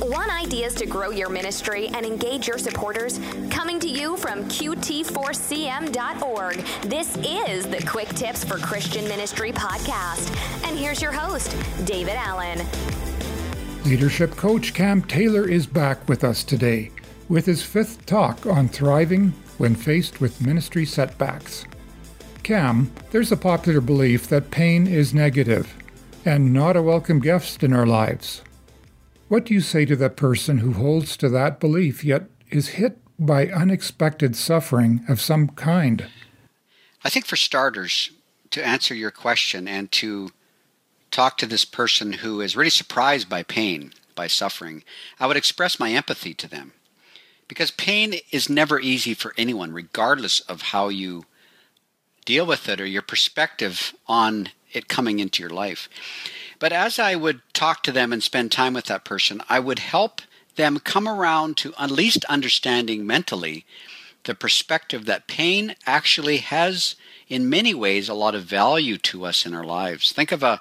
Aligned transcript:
Want 0.00 0.30
ideas 0.30 0.74
to 0.76 0.86
grow 0.86 1.10
your 1.10 1.28
ministry 1.28 1.88
and 1.88 2.06
engage 2.06 2.46
your 2.46 2.58
supporters? 2.58 3.18
Coming 3.50 3.80
to 3.80 3.88
you 3.88 4.16
from 4.16 4.44
QT4CM.org, 4.44 6.56
this 6.82 7.16
is 7.16 7.66
the 7.66 7.84
Quick 7.84 8.06
Tips 8.10 8.44
for 8.44 8.58
Christian 8.58 9.08
Ministry 9.08 9.50
podcast. 9.50 10.30
And 10.64 10.78
here's 10.78 11.02
your 11.02 11.10
host, 11.10 11.56
David 11.84 12.14
Allen. 12.14 12.64
Leadership 13.84 14.36
coach 14.36 14.72
Cam 14.72 15.02
Taylor 15.02 15.48
is 15.48 15.66
back 15.66 16.08
with 16.08 16.22
us 16.22 16.44
today 16.44 16.92
with 17.28 17.46
his 17.46 17.64
fifth 17.64 18.06
talk 18.06 18.46
on 18.46 18.68
thriving 18.68 19.32
when 19.58 19.74
faced 19.74 20.20
with 20.20 20.40
ministry 20.40 20.86
setbacks. 20.86 21.64
Cam, 22.44 22.92
there's 23.10 23.32
a 23.32 23.36
popular 23.36 23.80
belief 23.80 24.28
that 24.28 24.52
pain 24.52 24.86
is 24.86 25.12
negative 25.12 25.74
and 26.24 26.52
not 26.52 26.76
a 26.76 26.82
welcome 26.82 27.18
guest 27.18 27.64
in 27.64 27.72
our 27.72 27.86
lives. 27.86 28.42
What 29.28 29.44
do 29.44 29.52
you 29.52 29.60
say 29.60 29.84
to 29.84 29.96
that 29.96 30.16
person 30.16 30.58
who 30.58 30.72
holds 30.72 31.14
to 31.18 31.28
that 31.28 31.60
belief 31.60 32.02
yet 32.02 32.24
is 32.50 32.68
hit 32.68 32.98
by 33.18 33.48
unexpected 33.48 34.34
suffering 34.34 35.04
of 35.06 35.20
some 35.20 35.48
kind? 35.48 36.06
I 37.04 37.10
think, 37.10 37.26
for 37.26 37.36
starters, 37.36 38.10
to 38.50 38.66
answer 38.66 38.94
your 38.94 39.10
question 39.10 39.68
and 39.68 39.92
to 39.92 40.30
talk 41.10 41.36
to 41.38 41.46
this 41.46 41.66
person 41.66 42.14
who 42.14 42.40
is 42.40 42.56
really 42.56 42.70
surprised 42.70 43.28
by 43.28 43.42
pain, 43.42 43.92
by 44.14 44.28
suffering, 44.28 44.82
I 45.20 45.26
would 45.26 45.36
express 45.36 45.78
my 45.78 45.92
empathy 45.92 46.32
to 46.34 46.48
them. 46.48 46.72
Because 47.48 47.70
pain 47.70 48.14
is 48.30 48.48
never 48.48 48.80
easy 48.80 49.12
for 49.12 49.34
anyone, 49.36 49.72
regardless 49.72 50.40
of 50.40 50.62
how 50.62 50.88
you 50.88 51.24
deal 52.24 52.46
with 52.46 52.68
it 52.68 52.80
or 52.80 52.86
your 52.86 53.02
perspective 53.02 53.94
on 54.06 54.50
it 54.72 54.88
coming 54.88 55.18
into 55.18 55.42
your 55.42 55.50
life. 55.50 55.88
But 56.58 56.72
as 56.72 56.98
I 56.98 57.14
would 57.14 57.40
talk 57.52 57.82
to 57.84 57.92
them 57.92 58.12
and 58.12 58.22
spend 58.22 58.50
time 58.50 58.74
with 58.74 58.86
that 58.86 59.04
person, 59.04 59.40
I 59.48 59.60
would 59.60 59.78
help 59.78 60.22
them 60.56 60.80
come 60.80 61.08
around 61.08 61.56
to 61.58 61.72
at 61.78 61.90
least 61.90 62.24
understanding 62.24 63.06
mentally 63.06 63.64
the 64.24 64.34
perspective 64.34 65.04
that 65.06 65.28
pain 65.28 65.76
actually 65.86 66.38
has, 66.38 66.96
in 67.28 67.48
many 67.48 67.74
ways, 67.74 68.08
a 68.08 68.14
lot 68.14 68.34
of 68.34 68.44
value 68.44 68.98
to 68.98 69.24
us 69.24 69.46
in 69.46 69.54
our 69.54 69.64
lives. 69.64 70.12
Think 70.12 70.32
of 70.32 70.42
a, 70.42 70.60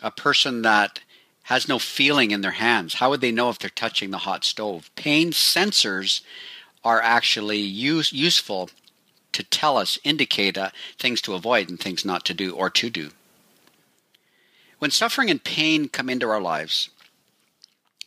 a 0.00 0.10
person 0.10 0.62
that 0.62 1.00
has 1.44 1.68
no 1.68 1.78
feeling 1.78 2.30
in 2.30 2.40
their 2.40 2.52
hands. 2.52 2.94
How 2.94 3.10
would 3.10 3.20
they 3.20 3.32
know 3.32 3.50
if 3.50 3.58
they're 3.58 3.70
touching 3.70 4.10
the 4.10 4.18
hot 4.18 4.44
stove? 4.44 4.90
Pain 4.96 5.32
sensors 5.32 6.22
are 6.84 7.00
actually 7.00 7.60
use, 7.60 8.12
useful 8.12 8.70
to 9.32 9.42
tell 9.42 9.76
us, 9.76 9.98
indicate 10.04 10.56
uh, 10.56 10.70
things 10.98 11.20
to 11.22 11.34
avoid 11.34 11.68
and 11.68 11.78
things 11.78 12.04
not 12.04 12.24
to 12.26 12.34
do 12.34 12.54
or 12.54 12.70
to 12.70 12.88
do. 12.88 13.10
When 14.78 14.90
suffering 14.90 15.30
and 15.30 15.42
pain 15.42 15.88
come 15.88 16.10
into 16.10 16.28
our 16.28 16.40
lives, 16.40 16.90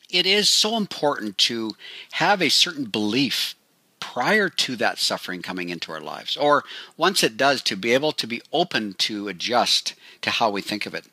it 0.10 0.26
is 0.26 0.50
so 0.50 0.78
important 0.78 1.38
to 1.40 1.76
have 2.14 2.42
a 2.42 2.50
certain 2.50 2.86
belief 2.86 3.56
prior 4.00 4.50
to 4.50 4.76
that 4.76 4.98
suffering 4.98 5.42
coming 5.42 5.70
into 5.70 5.92
our 5.92 6.02
lives, 6.02 6.38
or 6.38 6.64
once 6.98 7.24
it 7.24 7.38
does, 7.38 7.62
to 7.64 7.76
be 7.76 7.94
able 7.94 8.12
to 8.14 8.28
be 8.28 8.42
open 8.52 8.94
to 8.94 9.28
adjust 9.28 9.94
to 10.22 10.30
how 10.30 10.50
we 10.50 10.62
think 10.62 10.86
of 10.86 10.94
it. 10.94 11.06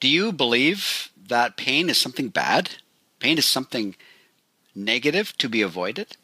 Do 0.00 0.08
you 0.08 0.32
believe 0.32 1.10
that 1.26 1.56
pain 1.56 1.90
is 1.90 2.00
something 2.00 2.28
bad? 2.28 2.76
Pain 3.18 3.36
is 3.36 3.46
something 3.46 3.96
negative 4.74 5.36
to 5.38 5.48
be 5.48 5.60
avoided? 5.60 6.16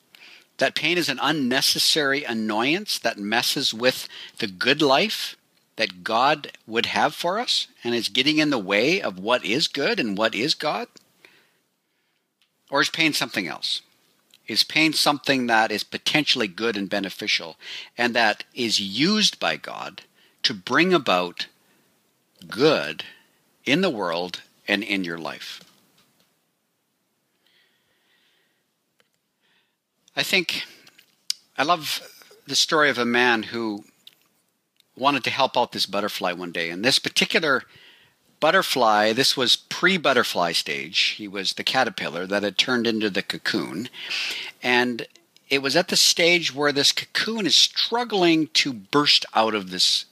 That 0.58 0.76
pain 0.76 0.96
is 0.96 1.08
an 1.08 1.18
unnecessary 1.20 2.24
annoyance 2.24 2.98
that 3.00 3.18
messes 3.18 3.74
with 3.74 4.08
the 4.38 4.46
good 4.46 4.80
life 4.80 5.36
that 5.76 6.04
God 6.04 6.52
would 6.66 6.86
have 6.86 7.14
for 7.14 7.38
us 7.38 7.66
and 7.82 7.94
is 7.94 8.08
getting 8.08 8.38
in 8.38 8.50
the 8.50 8.58
way 8.58 9.00
of 9.00 9.18
what 9.18 9.44
is 9.44 9.68
good 9.68 9.98
and 9.98 10.16
what 10.16 10.34
is 10.34 10.54
God? 10.54 10.88
Or 12.70 12.80
is 12.80 12.90
pain 12.90 13.12
something 13.12 13.46
else? 13.46 13.82
Is 14.46 14.62
pain 14.62 14.92
something 14.92 15.46
that 15.46 15.70
is 15.70 15.84
potentially 15.84 16.48
good 16.48 16.76
and 16.76 16.88
beneficial 16.88 17.56
and 17.96 18.14
that 18.14 18.44
is 18.54 18.80
used 18.80 19.40
by 19.40 19.56
God 19.56 20.02
to 20.42 20.52
bring 20.52 20.92
about 20.92 21.46
good 22.48 23.04
in 23.64 23.80
the 23.80 23.90
world 23.90 24.42
and 24.68 24.82
in 24.82 25.02
your 25.02 25.18
life? 25.18 25.62
I 30.16 30.22
think 30.22 30.64
I 31.56 31.62
love 31.62 32.00
the 32.46 32.54
story 32.54 32.90
of 32.90 32.98
a 32.98 33.04
man 33.04 33.44
who 33.44 33.84
wanted 34.96 35.24
to 35.24 35.30
help 35.30 35.56
out 35.56 35.72
this 35.72 35.86
butterfly 35.86 36.32
one 36.32 36.52
day. 36.52 36.70
And 36.70 36.84
this 36.84 36.98
particular 36.98 37.62
butterfly, 38.40 39.12
this 39.12 39.36
was 39.36 39.56
pre 39.56 39.96
butterfly 39.96 40.52
stage. 40.52 40.98
He 41.16 41.26
was 41.26 41.54
the 41.54 41.64
caterpillar 41.64 42.26
that 42.26 42.42
had 42.42 42.58
turned 42.58 42.86
into 42.86 43.10
the 43.10 43.22
cocoon. 43.22 43.88
And 44.62 45.06
it 45.50 45.62
was 45.62 45.76
at 45.76 45.88
the 45.88 45.96
stage 45.96 46.54
where 46.54 46.72
this 46.72 46.92
cocoon 46.92 47.46
is 47.46 47.56
struggling 47.56 48.48
to 48.54 48.72
burst 48.72 49.26
out 49.34 49.54
of 49.54 49.70
this 49.70 50.06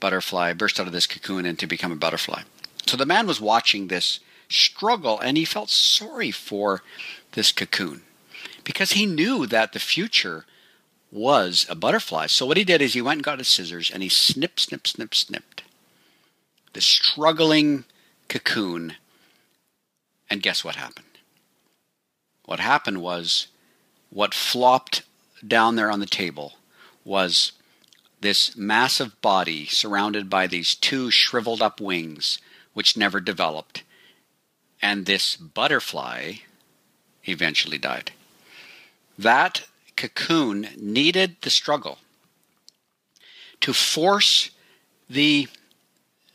butterfly, 0.00 0.52
burst 0.54 0.80
out 0.80 0.86
of 0.86 0.92
this 0.92 1.06
cocoon 1.06 1.46
and 1.46 1.58
to 1.58 1.66
become 1.66 1.92
a 1.92 1.96
butterfly. 1.96 2.42
So 2.86 2.96
the 2.96 3.06
man 3.06 3.26
was 3.26 3.40
watching 3.40 3.88
this 3.88 4.20
struggle 4.48 5.20
and 5.20 5.36
he 5.36 5.44
felt 5.44 5.70
sorry 5.70 6.30
for 6.30 6.82
this 7.32 7.52
cocoon 7.52 8.02
because 8.64 8.92
he 8.92 9.06
knew 9.06 9.46
that 9.46 9.72
the 9.72 9.78
future 9.78 10.44
was 11.10 11.66
a 11.68 11.74
butterfly. 11.74 12.26
So 12.26 12.46
what 12.46 12.56
he 12.56 12.64
did 12.64 12.80
is 12.80 12.94
he 12.94 13.02
went 13.02 13.18
and 13.18 13.24
got 13.24 13.38
his 13.38 13.48
scissors 13.48 13.90
and 13.90 14.02
he 14.02 14.08
snip, 14.08 14.60
snip, 14.60 14.86
snip, 14.86 15.14
snipped 15.14 15.62
the 16.72 16.80
struggling 16.80 17.84
cocoon. 18.28 18.94
And 20.28 20.42
guess 20.42 20.64
what 20.64 20.76
happened? 20.76 21.06
What 22.44 22.60
happened 22.60 23.02
was 23.02 23.48
what 24.10 24.34
flopped 24.34 25.02
down 25.46 25.76
there 25.76 25.90
on 25.90 26.00
the 26.00 26.06
table 26.06 26.54
was 27.04 27.52
this 28.20 28.56
massive 28.56 29.20
body 29.22 29.66
surrounded 29.66 30.28
by 30.28 30.46
these 30.46 30.74
two 30.74 31.10
shriveled 31.10 31.62
up 31.62 31.80
wings, 31.80 32.38
which 32.74 32.96
never 32.96 33.20
developed. 33.20 33.82
And 34.82 35.06
this 35.06 35.36
butterfly 35.36 36.34
eventually 37.26 37.78
died. 37.78 38.12
That 39.18 39.66
cocoon 40.00 40.66
needed 40.78 41.36
the 41.42 41.50
struggle 41.50 41.98
to 43.60 43.74
force 43.74 44.50
the 45.10 45.46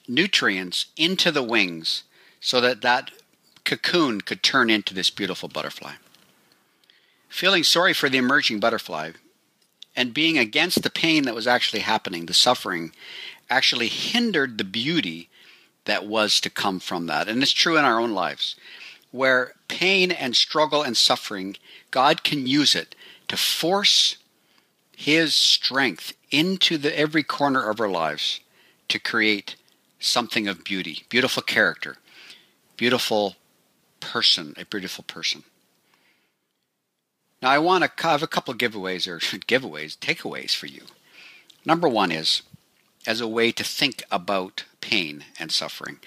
nutrients 0.08 0.86
into 0.96 1.32
the 1.32 1.42
wings 1.42 2.04
so 2.40 2.62
that 2.62 2.84
that 2.84 3.10
cocoon 3.64 4.22
could 4.22 4.44
turn 4.44 4.70
into 4.70 4.94
this 4.94 5.10
beautiful 5.10 5.50
butterfly. 5.50 5.94
Feeling 7.28 7.64
sorry 7.64 7.92
for 7.92 8.08
the 8.08 8.20
emerging 8.20 8.60
butterfly 8.60 9.14
and 9.96 10.14
being 10.14 10.38
against 10.38 10.84
the 10.84 10.92
pain 10.92 11.24
that 11.24 11.34
was 11.34 11.48
actually 11.48 11.80
happening, 11.80 12.28
the 12.28 12.36
suffering, 12.36 12.92
actually 13.50 13.88
hindered 13.88 14.60
the 14.60 14.64
beauty 14.64 15.28
that 15.86 16.06
was 16.06 16.40
to 16.40 16.52
come 16.52 16.80
from 16.80 17.08
that. 17.08 17.28
And 17.28 17.42
it's 17.42 17.52
true 17.52 17.78
in 17.78 17.86
our 17.86 18.00
own 18.00 18.14
lives, 18.14 18.56
where 19.10 19.54
pain 19.68 20.12
and 20.12 20.36
struggle 20.36 20.84
and 20.84 20.96
suffering, 20.96 21.58
God 21.90 22.24
can 22.24 22.46
use 22.46 22.76
it 22.76 22.94
to 23.28 23.38
force 23.38 24.18
his 24.96 25.36
strength 25.36 26.14
into 26.32 26.78
the 26.78 26.98
every 26.98 27.24
corner 27.24 27.70
of 27.70 27.80
our 27.80 27.90
lives 27.90 28.40
to 28.88 29.00
create 29.00 29.56
something 30.00 30.48
of 30.48 30.64
beauty, 30.64 31.04
beautiful 31.10 31.44
character, 31.44 31.98
beautiful 32.78 33.36
person, 34.00 34.54
a 34.58 34.66
beautiful 34.66 35.04
person. 35.04 35.44
Now, 37.42 37.50
I 37.52 37.60
want 37.60 37.84
to 37.84 38.08
have 38.08 38.24
a 38.24 38.28
couple 38.28 38.54
of 38.54 38.58
giveaways 38.58 39.08
or 39.08 39.20
giveaways, 39.48 39.98
takeaways 39.98 40.56
for 40.56 40.68
you. 40.68 40.84
Number 41.66 41.88
one 41.88 42.12
is 42.12 42.42
as 43.08 43.22
a 43.22 43.28
way 43.28 43.52
to 43.52 43.64
think 43.64 44.04
about 44.12 44.66
pain 44.82 45.26
and 45.40 45.52
suffering. 45.52 46.00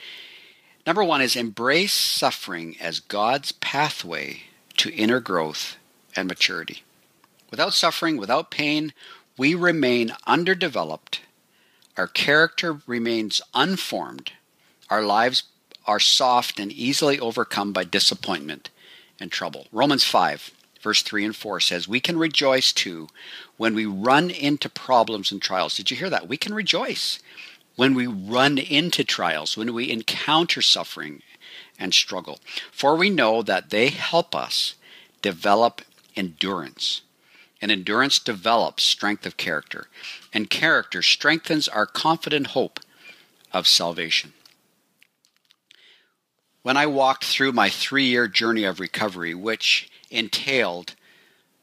Number 0.87 1.05
one 1.05 1.21
is 1.21 1.37
embrace 1.37 1.93
suffering 1.93 2.77
as 2.81 3.01
God's 3.01 3.53
pathway 3.53 4.45
to 4.79 4.93
inner 4.95 5.21
growth 5.21 5.77
and 6.17 6.29
maturity. 6.29 6.83
Without 7.51 7.75
suffering, 7.75 8.17
without 8.17 8.51
pain, 8.51 8.93
we 9.37 9.55
remain 9.55 10.13
underdeveloped. 10.27 11.21
Our 11.97 12.07
character 12.07 12.81
remains 12.87 13.41
unformed. 13.55 14.33
Our 14.91 15.03
lives 15.03 15.45
are 15.87 16.01
soft 16.01 16.61
and 16.61 16.71
easily 16.71 17.19
overcome 17.19 17.73
by 17.73 17.85
disappointment 17.85 18.71
and 19.21 19.33
trouble. 19.33 19.67
Romans 19.73 20.05
5, 20.05 20.51
verse 20.81 21.03
3 21.03 21.25
and 21.25 21.37
4 21.37 21.61
says, 21.61 21.89
We 21.89 22.01
can 22.01 22.19
rejoice 22.19 22.73
too 22.73 23.09
when 23.57 23.75
we 23.75 23.87
run 23.87 24.31
into 24.31 24.69
problems 24.69 25.33
and 25.33 25.41
trials. 25.41 25.77
Did 25.77 25.91
you 25.91 25.97
hear 25.97 26.11
that? 26.11 26.29
We 26.29 26.37
can 26.37 26.55
rejoice 26.55 27.19
when 27.77 27.95
we 27.95 28.07
run 28.07 28.59
into 28.59 29.05
trials, 29.05 29.57
when 29.57 29.73
we 29.73 29.91
encounter 29.91 30.61
suffering 30.61 31.23
and 31.79 31.95
struggle. 31.95 32.39
For 32.73 32.97
we 32.97 33.09
know 33.09 33.43
that 33.43 33.71
they 33.71 33.89
help 33.89 34.35
us 34.35 34.75
develop 35.23 35.83
endurance. 36.17 37.03
And 37.61 37.73
endurance 37.73 38.19
develops 38.19 38.85
strength 38.85 39.27
of 39.27 39.37
character, 39.37 39.89
and 40.33 40.49
character 40.49 41.03
strengthens 41.03 41.69
our 41.69 41.87
confident 41.87 42.49
hope 42.49 42.81
of 43.53 43.67
salvation. 43.67 44.33
when 46.63 46.77
I 46.77 46.87
walked 46.87 47.25
through 47.25 47.53
my 47.53 47.71
three 47.71 48.05
year 48.05 48.29
journey 48.29 48.65
of 48.65 48.79
recovery, 48.79 49.35
which 49.35 49.89
entailed 50.11 50.95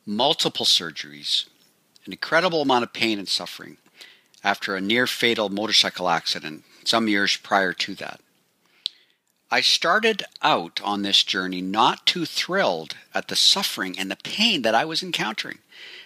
multiple 0.06 0.66
surgeries, 0.66 1.46
an 2.06 2.12
incredible 2.12 2.64
amount 2.64 2.84
of 2.84 2.94
pain 2.94 3.20
and 3.20 3.28
suffering 3.28 3.78
after 4.44 4.76
a 4.76 4.82
near 4.82 5.06
fatal 5.06 5.50
motorcycle 5.50 6.10
accident 6.10 6.64
some 6.84 7.08
years 7.08 7.38
prior 7.38 7.74
to 7.74 7.94
that. 7.96 8.20
I 9.52 9.62
started 9.62 10.24
out 10.42 10.82
on 10.84 11.02
this 11.02 11.24
journey 11.24 11.62
not 11.62 12.06
too 12.06 12.26
thrilled 12.26 12.96
at 13.14 13.28
the 13.28 13.36
suffering 13.36 13.98
and 13.98 14.10
the 14.10 14.16
pain 14.16 14.64
that 14.64 14.76
I 14.76 14.86
was 14.86 15.04
encountering. 15.04 15.60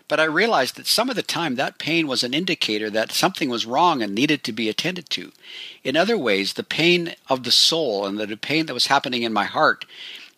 But 0.08 0.20
I 0.20 0.26
realized 0.26 0.76
that 0.76 0.88
some 0.88 1.10
of 1.10 1.16
the 1.16 1.24
time 1.24 1.56
that 1.56 1.78
pain 1.78 2.08
was 2.08 2.24
an 2.24 2.34
indicator 2.34 2.90
that 2.90 3.12
something 3.12 3.50
was 3.50 3.66
wrong 3.66 4.02
and 4.02 4.14
needed 4.14 4.44
to 4.44 4.52
be 4.52 4.68
attended 4.68 5.10
to. 5.12 5.32
In 5.84 5.96
other 5.96 6.18
ways, 6.18 6.54
the 6.54 6.64
pain 6.64 7.16
of 7.30 7.44
the 7.44 7.52
soul 7.52 8.06
and 8.06 8.20
the 8.20 8.36
pain 8.36 8.66
that 8.66 8.74
was 8.74 8.88
happening 8.88 9.24
in 9.24 9.34
my 9.34 9.46
heart 9.46 9.86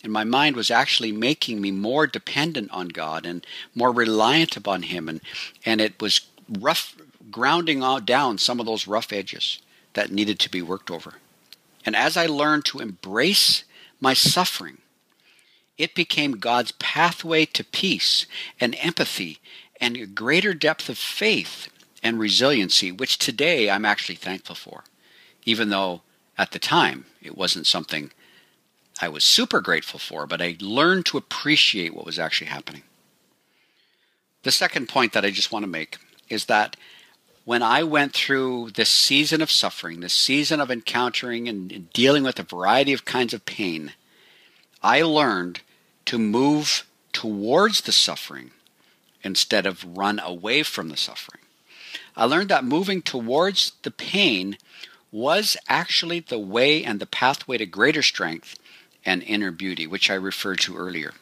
and 0.03 0.11
my 0.11 0.23
mind 0.23 0.55
was 0.55 0.71
actually 0.71 1.11
making 1.11 1.61
me 1.61 1.71
more 1.71 2.07
dependent 2.07 2.71
on 2.71 2.89
God 2.89 3.25
and 3.25 3.45
more 3.75 3.91
reliant 3.91 4.57
upon 4.57 4.83
Him, 4.83 5.07
and 5.07 5.21
and 5.65 5.79
it 5.79 6.01
was 6.01 6.21
rough 6.49 6.95
grounding 7.29 7.83
down 8.05 8.37
some 8.37 8.59
of 8.59 8.65
those 8.65 8.87
rough 8.87 9.13
edges 9.13 9.59
that 9.93 10.11
needed 10.11 10.39
to 10.39 10.49
be 10.49 10.61
worked 10.61 10.89
over. 10.89 11.15
And 11.85 11.95
as 11.95 12.17
I 12.17 12.25
learned 12.25 12.65
to 12.65 12.79
embrace 12.79 13.63
my 13.99 14.13
suffering, 14.13 14.79
it 15.77 15.95
became 15.95 16.33
God's 16.33 16.73
pathway 16.73 17.45
to 17.45 17.63
peace 17.63 18.25
and 18.59 18.75
empathy 18.79 19.39
and 19.79 19.97
a 19.97 20.05
greater 20.05 20.53
depth 20.53 20.89
of 20.89 20.97
faith 20.97 21.69
and 22.03 22.19
resiliency, 22.19 22.91
which 22.91 23.17
today 23.17 23.69
I'm 23.69 23.85
actually 23.85 24.15
thankful 24.15 24.55
for, 24.55 24.83
even 25.45 25.69
though 25.69 26.01
at 26.37 26.51
the 26.51 26.59
time 26.59 27.05
it 27.21 27.37
wasn't 27.37 27.67
something 27.67 28.11
I 28.99 29.09
was 29.09 29.23
super 29.23 29.61
grateful 29.61 29.99
for, 29.99 30.27
but 30.27 30.41
I 30.41 30.57
learned 30.59 31.07
to 31.07 31.17
appreciate 31.17 31.95
what 31.95 32.05
was 32.05 32.19
actually 32.19 32.47
happening. 32.47 32.83
The 34.43 34.51
second 34.51 34.87
point 34.87 35.13
that 35.13 35.25
I 35.25 35.31
just 35.31 35.51
want 35.51 35.63
to 35.63 35.69
make 35.69 35.97
is 36.29 36.45
that 36.45 36.75
when 37.43 37.63
I 37.63 37.83
went 37.83 38.13
through 38.13 38.71
this 38.71 38.89
season 38.89 39.41
of 39.41 39.49
suffering, 39.49 39.99
this 39.99 40.13
season 40.13 40.59
of 40.59 40.69
encountering 40.69 41.47
and 41.47 41.91
dealing 41.91 42.23
with 42.23 42.39
a 42.39 42.43
variety 42.43 42.93
of 42.93 43.05
kinds 43.05 43.33
of 43.33 43.45
pain, 43.45 43.93
I 44.83 45.01
learned 45.01 45.61
to 46.05 46.19
move 46.19 46.85
towards 47.13 47.81
the 47.81 47.91
suffering 47.91 48.51
instead 49.23 49.65
of 49.65 49.97
run 49.97 50.19
away 50.19 50.63
from 50.63 50.89
the 50.89 50.97
suffering. 50.97 51.41
I 52.15 52.25
learned 52.25 52.49
that 52.49 52.63
moving 52.63 53.01
towards 53.01 53.73
the 53.83 53.91
pain 53.91 54.57
was 55.11 55.57
actually 55.67 56.19
the 56.19 56.39
way 56.39 56.83
and 56.83 56.99
the 56.99 57.05
pathway 57.05 57.57
to 57.57 57.65
greater 57.65 58.01
strength 58.01 58.57
and 59.05 59.23
inner 59.23 59.51
beauty, 59.51 59.87
which 59.87 60.09
I 60.09 60.15
referred 60.15 60.59
to 60.61 60.77
earlier. 60.77 61.13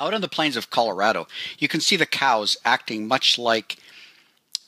Out 0.00 0.14
on 0.14 0.20
the 0.20 0.28
plains 0.28 0.56
of 0.56 0.70
Colorado, 0.70 1.26
you 1.58 1.68
can 1.68 1.80
see 1.80 1.96
the 1.96 2.06
cows 2.06 2.56
acting 2.64 3.06
much 3.06 3.38
like 3.38 3.76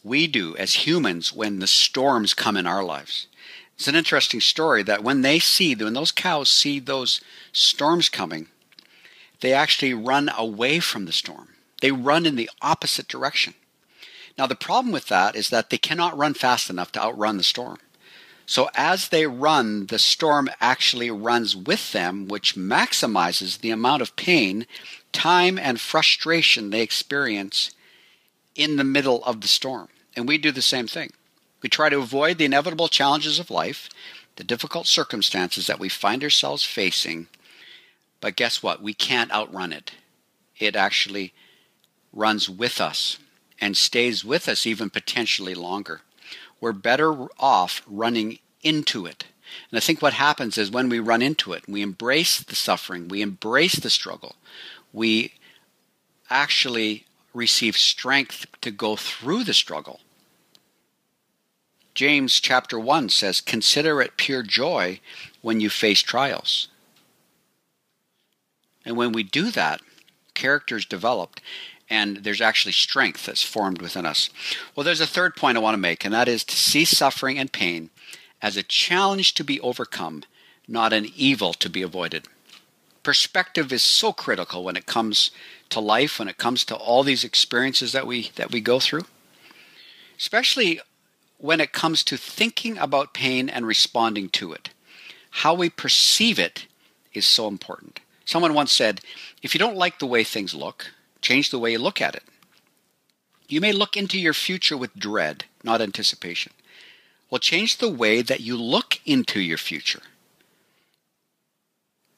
we 0.04 0.26
do 0.26 0.54
as 0.56 0.86
humans 0.86 1.32
when 1.32 1.58
the 1.58 1.66
storms 1.66 2.34
come 2.34 2.56
in 2.56 2.66
our 2.66 2.84
lives. 2.84 3.26
It's 3.74 3.88
an 3.88 3.96
interesting 3.96 4.40
story 4.40 4.82
that 4.84 5.02
when 5.02 5.22
they 5.22 5.38
see, 5.38 5.74
when 5.74 5.94
those 5.94 6.12
cows 6.12 6.50
see 6.50 6.78
those 6.78 7.20
storms 7.52 8.08
coming, 8.08 8.46
they 9.40 9.52
actually 9.52 9.94
run 9.94 10.30
away 10.36 10.78
from 10.78 11.06
the 11.06 11.12
storm. 11.12 11.48
They 11.80 11.90
run 11.90 12.26
in 12.26 12.36
the 12.36 12.50
opposite 12.62 13.08
direction. 13.08 13.54
Now, 14.38 14.46
the 14.46 14.54
problem 14.54 14.92
with 14.92 15.06
that 15.06 15.34
is 15.34 15.50
that 15.50 15.70
they 15.70 15.78
cannot 15.78 16.16
run 16.16 16.34
fast 16.34 16.70
enough 16.70 16.92
to 16.92 17.02
outrun 17.02 17.36
the 17.36 17.42
storm. 17.42 17.78
So, 18.46 18.68
as 18.74 19.08
they 19.08 19.26
run, 19.26 19.86
the 19.86 19.98
storm 19.98 20.50
actually 20.60 21.10
runs 21.10 21.56
with 21.56 21.92
them, 21.92 22.28
which 22.28 22.56
maximizes 22.56 23.60
the 23.60 23.70
amount 23.70 24.02
of 24.02 24.16
pain, 24.16 24.66
time, 25.12 25.58
and 25.58 25.80
frustration 25.80 26.70
they 26.70 26.82
experience 26.82 27.70
in 28.54 28.76
the 28.76 28.84
middle 28.84 29.24
of 29.24 29.40
the 29.40 29.48
storm. 29.48 29.88
And 30.16 30.28
we 30.28 30.38
do 30.38 30.52
the 30.52 30.62
same 30.62 30.86
thing. 30.86 31.10
We 31.62 31.68
try 31.68 31.88
to 31.88 31.98
avoid 31.98 32.38
the 32.38 32.44
inevitable 32.44 32.88
challenges 32.88 33.38
of 33.38 33.50
life, 33.50 33.88
the 34.36 34.44
difficult 34.44 34.86
circumstances 34.86 35.66
that 35.66 35.80
we 35.80 35.88
find 35.88 36.22
ourselves 36.22 36.64
facing. 36.64 37.28
But 38.20 38.36
guess 38.36 38.62
what? 38.62 38.82
We 38.82 38.94
can't 38.94 39.32
outrun 39.32 39.72
it. 39.72 39.92
It 40.58 40.76
actually 40.76 41.32
runs 42.12 42.48
with 42.48 42.80
us 42.80 43.18
and 43.60 43.76
stays 43.76 44.24
with 44.24 44.48
us 44.48 44.66
even 44.66 44.90
potentially 44.90 45.54
longer. 45.54 46.02
We're 46.60 46.72
better 46.72 47.26
off 47.38 47.82
running 47.86 48.38
into 48.62 49.06
it. 49.06 49.24
And 49.70 49.76
I 49.76 49.80
think 49.80 50.02
what 50.02 50.14
happens 50.14 50.58
is 50.58 50.70
when 50.70 50.88
we 50.88 50.98
run 50.98 51.22
into 51.22 51.52
it, 51.52 51.68
we 51.68 51.82
embrace 51.82 52.40
the 52.40 52.56
suffering, 52.56 53.08
we 53.08 53.22
embrace 53.22 53.76
the 53.76 53.90
struggle, 53.90 54.36
we 54.92 55.34
actually 56.30 57.04
receive 57.34 57.76
strength 57.76 58.46
to 58.60 58.70
go 58.70 58.96
through 58.96 59.44
the 59.44 59.54
struggle 59.54 60.00
James 61.94 62.40
chapter 62.40 62.78
1 62.78 63.08
says, 63.08 63.40
Consider 63.40 64.02
it 64.02 64.16
pure 64.16 64.42
joy 64.42 65.00
when 65.42 65.60
you 65.60 65.70
face 65.70 66.00
trials. 66.00 66.68
And 68.84 68.96
when 68.96 69.12
we 69.12 69.22
do 69.22 69.50
that, 69.52 69.80
character 70.34 70.76
is 70.76 70.84
developed 70.84 71.40
and 71.88 72.18
there's 72.18 72.40
actually 72.40 72.72
strength 72.72 73.26
that's 73.26 73.42
formed 73.42 73.80
within 73.80 74.06
us. 74.06 74.30
Well, 74.74 74.84
there's 74.84 75.02
a 75.02 75.06
third 75.06 75.36
point 75.36 75.58
I 75.58 75.60
want 75.60 75.74
to 75.74 75.80
make, 75.80 76.04
and 76.04 76.14
that 76.14 76.28
is 76.28 76.42
to 76.44 76.56
see 76.56 76.84
suffering 76.84 77.38
and 77.38 77.52
pain 77.52 77.90
as 78.42 78.56
a 78.56 78.62
challenge 78.62 79.34
to 79.34 79.44
be 79.44 79.60
overcome, 79.60 80.24
not 80.66 80.94
an 80.94 81.06
evil 81.14 81.52
to 81.52 81.68
be 81.68 81.82
avoided. 81.82 82.26
Perspective 83.04 83.72
is 83.72 83.82
so 83.84 84.12
critical 84.12 84.64
when 84.64 84.76
it 84.76 84.86
comes 84.86 85.30
to 85.68 85.78
life, 85.78 86.18
when 86.18 86.26
it 86.26 86.38
comes 86.38 86.64
to 86.64 86.74
all 86.74 87.04
these 87.04 87.22
experiences 87.22 87.92
that 87.92 88.06
we 88.06 88.30
that 88.34 88.50
we 88.50 88.60
go 88.60 88.80
through. 88.80 89.04
Especially 90.18 90.80
when 91.38 91.60
it 91.60 91.72
comes 91.72 92.02
to 92.04 92.16
thinking 92.16 92.78
about 92.78 93.14
pain 93.14 93.48
and 93.48 93.66
responding 93.66 94.28
to 94.30 94.52
it. 94.52 94.70
How 95.30 95.52
we 95.54 95.68
perceive 95.68 96.38
it 96.38 96.66
is 97.12 97.26
so 97.26 97.46
important. 97.46 98.00
Someone 98.24 98.54
once 98.54 98.72
said, 98.72 99.00
if 99.42 99.54
you 99.54 99.58
don't 99.58 99.76
like 99.76 99.98
the 99.98 100.06
way 100.06 100.24
things 100.24 100.54
look, 100.54 100.92
change 101.20 101.50
the 101.50 101.58
way 101.58 101.72
you 101.72 101.78
look 101.78 102.00
at 102.00 102.14
it. 102.14 102.22
You 103.48 103.60
may 103.60 103.72
look 103.72 103.96
into 103.96 104.18
your 104.18 104.32
future 104.32 104.76
with 104.76 104.98
dread, 104.98 105.44
not 105.62 105.82
anticipation. 105.82 106.52
Well, 107.28 107.40
change 107.40 107.76
the 107.76 107.90
way 107.90 108.22
that 108.22 108.40
you 108.40 108.56
look 108.56 109.00
into 109.04 109.40
your 109.40 109.58
future. 109.58 110.00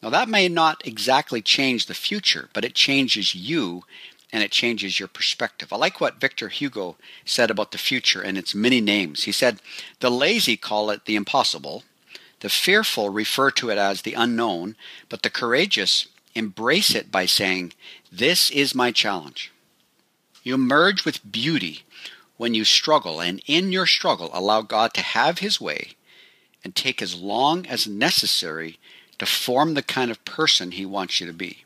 Now, 0.07 0.11
that 0.11 0.29
may 0.29 0.49
not 0.49 0.87
exactly 0.87 1.43
change 1.43 1.87
the 1.87 1.93
future, 1.93 2.49
but 2.53 2.65
it 2.65 2.77
changes 2.77 3.35
you 3.35 3.83
and 4.33 4.41
it 4.41 4.53
changes 4.53 5.01
your 5.01 5.09
perspective. 5.09 5.73
I 5.73 5.77
like 5.77 6.01
what 6.01 6.21
Victor 6.21 6.49
Hugo 6.49 6.95
said 7.25 7.51
about 7.51 7.73
the 7.73 7.79
future 7.79 8.23
and 8.23 8.39
its 8.39 8.55
many 8.55 8.81
names. 8.81 9.25
He 9.25 9.33
said, 9.33 9.59
The 9.99 10.09
lazy 10.09 10.57
call 10.57 10.91
it 10.91 11.07
the 11.07 11.17
impossible, 11.17 11.83
the 12.39 12.49
fearful 12.49 13.09
refer 13.09 13.51
to 13.51 13.69
it 13.69 13.79
as 13.79 14.03
the 14.03 14.15
unknown, 14.15 14.77
but 15.09 15.25
the 15.25 15.29
courageous 15.29 16.07
embrace 16.37 16.95
it 16.95 17.11
by 17.11 17.27
saying, 17.27 17.73
This 18.13 18.49
is 18.53 18.77
my 18.77 18.93
challenge. 18.93 19.51
You 20.45 20.55
emerge 20.55 21.05
with 21.05 21.33
beauty 21.33 21.83
when 22.37 22.55
you 22.55 22.65
struggle, 22.65 23.21
and 23.21 23.43
in 23.49 23.73
your 23.73 23.87
struggle, 23.87 24.31
allow 24.33 24.63
God 24.63 24.95
to 24.95 25.01
have 25.03 25.41
His 25.41 25.61
way 25.61 25.97
and 26.63 26.77
take 26.77 27.03
as 27.03 27.17
long 27.17 27.67
as 27.67 27.89
necessary 27.89 28.79
to 29.19 29.27
form 29.27 29.75
the 29.75 29.83
kind 29.83 30.11
of 30.11 30.25
person 30.25 30.73
He 30.73 30.87
wants 30.87 31.21
you 31.21 31.27
to 31.27 31.33
be. 31.33 31.65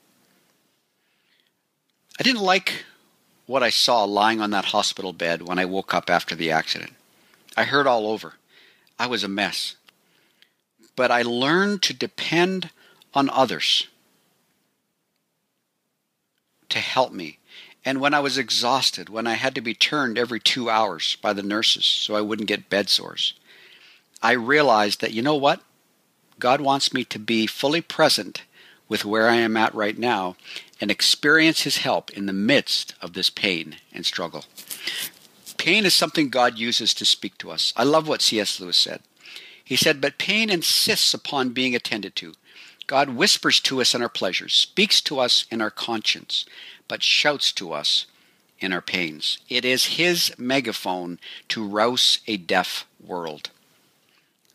I 2.18 2.22
didn't 2.22 2.42
like 2.42 2.84
what 3.46 3.62
I 3.62 3.70
saw 3.70 4.04
lying 4.04 4.40
on 4.40 4.50
that 4.50 4.66
hospital 4.66 5.12
bed 5.12 5.42
when 5.42 5.58
I 5.58 5.64
woke 5.64 5.92
up 5.92 6.08
after 6.08 6.34
the 6.34 6.50
accident. 6.50 6.92
I 7.56 7.64
hurt 7.64 7.86
all 7.86 8.06
over. 8.06 8.34
I 8.98 9.06
was 9.06 9.24
a 9.24 9.28
mess. 9.28 9.76
But 10.94 11.10
I 11.10 11.22
learned 11.22 11.82
to 11.82 11.94
depend 11.94 12.70
on 13.14 13.30
others 13.30 13.88
to 16.68 16.78
help 16.78 17.12
me. 17.12 17.38
And 17.84 18.00
when 18.00 18.14
I 18.14 18.20
was 18.20 18.38
exhausted, 18.38 19.08
when 19.08 19.26
I 19.26 19.34
had 19.34 19.54
to 19.54 19.60
be 19.60 19.74
turned 19.74 20.18
every 20.18 20.38
two 20.38 20.68
hours 20.68 21.16
by 21.22 21.32
the 21.32 21.42
nurses 21.42 21.86
so 21.86 22.14
I 22.14 22.20
wouldn't 22.20 22.48
get 22.48 22.70
bed 22.70 22.88
sores, 22.88 23.32
I 24.22 24.32
realized 24.32 25.00
that, 25.00 25.12
you 25.12 25.22
know 25.22 25.36
what? 25.36 25.60
God 26.40 26.60
wants 26.60 26.92
me 26.92 27.04
to 27.04 27.18
be 27.18 27.46
fully 27.46 27.80
present 27.80 28.42
with 28.88 29.04
where 29.04 29.28
I 29.28 29.36
am 29.36 29.56
at 29.56 29.74
right 29.74 29.96
now 29.96 30.36
and 30.80 30.90
experience 30.90 31.62
His 31.62 31.78
help 31.78 32.10
in 32.10 32.26
the 32.26 32.32
midst 32.32 32.94
of 33.00 33.12
this 33.12 33.30
pain 33.30 33.76
and 33.92 34.04
struggle. 34.04 34.44
Pain 35.58 35.84
is 35.84 35.94
something 35.94 36.30
God 36.30 36.58
uses 36.58 36.94
to 36.94 37.04
speak 37.04 37.36
to 37.38 37.50
us. 37.50 37.72
I 37.76 37.84
love 37.84 38.08
what 38.08 38.22
C.S. 38.22 38.58
Lewis 38.58 38.78
said. 38.78 39.02
He 39.62 39.76
said, 39.76 40.00
But 40.00 40.18
pain 40.18 40.50
insists 40.50 41.14
upon 41.14 41.50
being 41.50 41.76
attended 41.76 42.16
to. 42.16 42.34
God 42.86 43.10
whispers 43.10 43.60
to 43.60 43.80
us 43.80 43.94
in 43.94 44.02
our 44.02 44.08
pleasures, 44.08 44.52
speaks 44.52 45.00
to 45.02 45.20
us 45.20 45.44
in 45.50 45.60
our 45.60 45.70
conscience, 45.70 46.44
but 46.88 47.04
shouts 47.04 47.52
to 47.52 47.72
us 47.72 48.06
in 48.58 48.72
our 48.72 48.80
pains. 48.80 49.38
It 49.48 49.64
is 49.64 49.96
His 49.96 50.32
megaphone 50.38 51.20
to 51.50 51.64
rouse 51.64 52.18
a 52.26 52.36
deaf 52.36 52.86
world. 52.98 53.50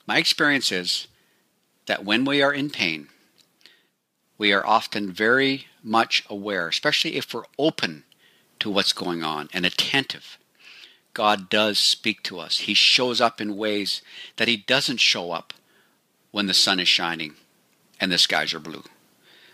My 0.08 0.18
experience 0.18 0.72
is 0.72 1.08
that 1.86 2.06
when 2.06 2.26
we 2.26 2.42
are 2.42 2.54
in 2.54 2.70
pain, 2.70 3.08
we 4.38 4.52
are 4.52 4.66
often 4.66 5.12
very 5.12 5.68
much 5.84 6.24
aware, 6.30 6.68
especially 6.68 7.16
if 7.16 7.34
we're 7.34 7.44
open 7.58 8.04
to 8.60 8.70
what's 8.70 8.94
going 8.94 9.24
on 9.24 9.50
and 9.54 9.66
attentive. 9.66 10.38
God 11.14 11.50
does 11.50 11.80
speak 11.80 12.24
to 12.24 12.40
us. 12.40 12.60
He 12.60 12.74
shows 12.74 13.22
up 13.22 13.40
in 13.40 13.56
ways 13.56 14.02
that 14.36 14.48
He 14.48 14.58
doesn't 14.58 15.00
show 15.00 15.32
up 15.32 15.54
when 16.32 16.48
the 16.48 16.54
sun 16.54 16.80
is 16.80 16.88
shining 16.88 17.36
and 18.00 18.12
the 18.12 18.18
skies 18.18 18.54
are 18.54 18.60
blue. 18.60 18.84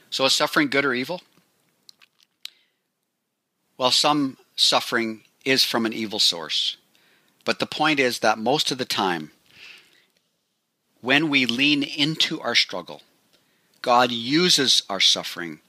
So, 0.10 0.26
is 0.26 0.34
suffering 0.34 0.70
good 0.70 0.86
or 0.86 0.94
evil? 0.94 1.22
Well, 3.78 3.92
some 3.92 4.38
suffering 4.56 5.22
is 5.46 5.64
from 5.64 5.86
an 5.86 5.94
evil 5.94 6.20
source. 6.20 6.78
But 7.46 7.60
the 7.60 7.66
point 7.66 8.00
is 8.00 8.20
that 8.20 8.38
most 8.38 8.72
of 8.72 8.78
the 8.78 8.86
time, 8.86 9.32
when 11.02 11.30
we 11.30 11.46
lean 11.46 11.84
into 11.84 12.40
our 12.40 12.56
struggle, 12.56 13.02
God 13.82 14.12
uses 14.12 14.84
our 14.90 15.00
suffering 15.00 15.60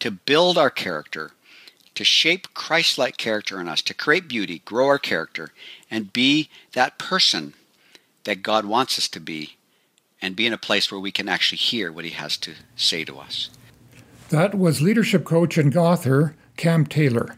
to 0.00 0.10
build 0.10 0.56
our 0.56 0.70
character, 0.70 1.32
to 1.94 2.04
shape 2.04 2.54
Christ 2.54 2.98
like 2.98 3.16
character 3.16 3.60
in 3.60 3.68
us, 3.68 3.82
to 3.82 3.94
create 3.94 4.28
beauty, 4.28 4.60
grow 4.64 4.86
our 4.86 4.98
character, 4.98 5.50
and 5.90 6.12
be 6.12 6.48
that 6.72 6.98
person 6.98 7.54
that 8.24 8.42
God 8.42 8.64
wants 8.64 8.98
us 8.98 9.08
to 9.08 9.20
be, 9.20 9.56
and 10.20 10.36
be 10.36 10.46
in 10.46 10.52
a 10.52 10.58
place 10.58 10.90
where 10.90 11.00
we 11.00 11.12
can 11.12 11.28
actually 11.28 11.58
hear 11.58 11.92
what 11.92 12.04
He 12.04 12.12
has 12.12 12.36
to 12.38 12.54
say 12.76 13.04
to 13.04 13.18
us. 13.18 13.50
That 14.30 14.54
was 14.54 14.82
leadership 14.82 15.24
coach 15.24 15.56
and 15.56 15.74
author 15.76 16.34
Cam 16.56 16.86
Taylor. 16.86 17.36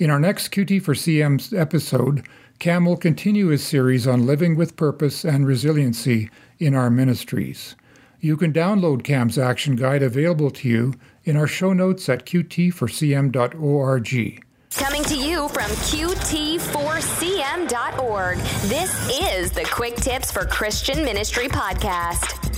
In 0.00 0.08
our 0.08 0.18
next 0.18 0.48
QT 0.48 0.82
for 0.82 0.94
CM's 0.94 1.52
episode, 1.52 2.26
Cam 2.58 2.86
will 2.86 2.96
continue 2.96 3.48
his 3.48 3.62
series 3.62 4.06
on 4.06 4.24
living 4.24 4.56
with 4.56 4.74
purpose 4.74 5.26
and 5.26 5.46
resiliency 5.46 6.30
in 6.58 6.74
our 6.74 6.88
ministries. 6.88 7.76
You 8.18 8.38
can 8.38 8.50
download 8.50 9.04
Cam's 9.04 9.36
action 9.36 9.76
guide 9.76 10.02
available 10.02 10.50
to 10.52 10.66
you 10.66 10.94
in 11.24 11.36
our 11.36 11.46
show 11.46 11.74
notes 11.74 12.08
at 12.08 12.24
qt4cm.org. 12.24 14.42
Coming 14.70 15.04
to 15.04 15.16
you 15.16 15.48
from 15.48 15.70
QT4CM.org, 15.70 18.38
this 18.70 19.20
is 19.20 19.52
the 19.52 19.68
Quick 19.70 19.96
Tips 19.96 20.32
for 20.32 20.46
Christian 20.46 21.04
Ministry 21.04 21.48
podcast. 21.48 22.49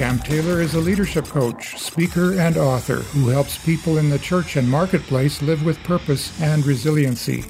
Cam 0.00 0.18
Taylor 0.18 0.62
is 0.62 0.72
a 0.72 0.80
leadership 0.80 1.26
coach, 1.26 1.76
speaker, 1.76 2.32
and 2.40 2.56
author 2.56 3.00
who 3.12 3.28
helps 3.28 3.62
people 3.62 3.98
in 3.98 4.08
the 4.08 4.18
church 4.18 4.56
and 4.56 4.66
marketplace 4.66 5.42
live 5.42 5.62
with 5.62 5.78
purpose 5.84 6.40
and 6.40 6.64
resiliency. 6.64 7.42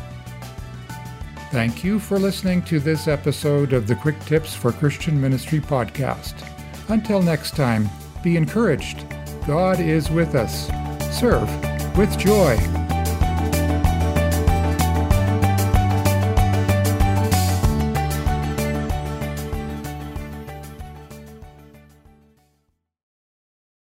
Thank 1.50 1.82
you 1.82 1.98
for 1.98 2.18
listening 2.18 2.60
to 2.64 2.78
this 2.78 3.08
episode 3.08 3.72
of 3.72 3.86
the 3.86 3.96
Quick 3.96 4.20
Tips 4.26 4.54
for 4.54 4.70
Christian 4.70 5.18
Ministry 5.18 5.58
podcast. 5.58 6.34
Until 6.90 7.22
next 7.22 7.56
time, 7.56 7.88
be 8.22 8.36
encouraged. 8.36 9.06
God 9.46 9.80
is 9.80 10.10
with 10.10 10.34
us. 10.34 10.68
Serve 11.18 11.48
with 11.96 12.18
joy. 12.18 12.56